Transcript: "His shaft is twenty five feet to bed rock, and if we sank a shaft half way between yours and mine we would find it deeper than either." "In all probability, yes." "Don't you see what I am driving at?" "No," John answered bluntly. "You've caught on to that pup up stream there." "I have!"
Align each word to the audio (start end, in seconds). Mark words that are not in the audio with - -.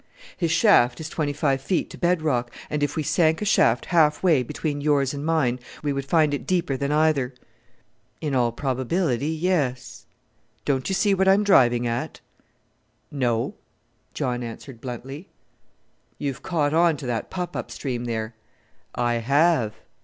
"His 0.35 0.49
shaft 0.49 0.99
is 0.99 1.09
twenty 1.09 1.31
five 1.31 1.61
feet 1.61 1.91
to 1.91 1.97
bed 1.99 2.23
rock, 2.23 2.51
and 2.71 2.81
if 2.81 2.95
we 2.95 3.03
sank 3.03 3.39
a 3.39 3.45
shaft 3.45 3.85
half 3.85 4.23
way 4.23 4.41
between 4.41 4.81
yours 4.81 5.13
and 5.13 5.23
mine 5.23 5.59
we 5.83 5.93
would 5.93 6.05
find 6.05 6.33
it 6.33 6.47
deeper 6.47 6.75
than 6.75 6.91
either." 6.91 7.35
"In 8.19 8.33
all 8.33 8.51
probability, 8.51 9.27
yes." 9.29 10.07
"Don't 10.65 10.89
you 10.89 10.95
see 10.95 11.13
what 11.13 11.27
I 11.27 11.35
am 11.35 11.43
driving 11.43 11.85
at?" 11.85 12.19
"No," 13.11 13.53
John 14.15 14.41
answered 14.41 14.81
bluntly. 14.81 15.29
"You've 16.17 16.41
caught 16.41 16.73
on 16.73 16.97
to 16.97 17.05
that 17.05 17.29
pup 17.29 17.55
up 17.55 17.69
stream 17.69 18.05
there." 18.05 18.33
"I 18.95 19.15
have!" 19.17 19.75